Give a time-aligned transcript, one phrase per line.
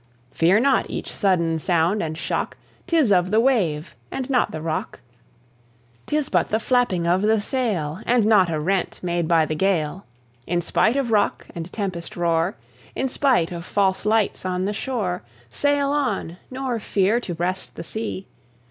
[0.31, 2.57] Fear not each sudden sound and shock
[2.87, 4.99] 'Tis of the wave, and not the rock;
[6.07, 10.07] 'Tis but the flapping of the sail, And not a rent made by the gale!
[10.47, 12.55] In spite of rock, and tempest roar,
[12.95, 17.83] In spite of false lights on the shore, Sail on, nor fear to breast the
[17.83, 18.25] sea!